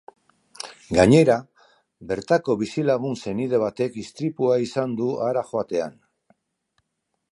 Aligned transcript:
Gainera, 0.99 1.35
bertako 2.11 2.55
bizilagunen 2.61 3.21
senide 3.25 3.61
batek 3.67 4.01
istripua 4.05 4.57
izan 4.65 4.97
du 5.03 5.11
hara 5.27 5.45
joatean. 5.51 5.99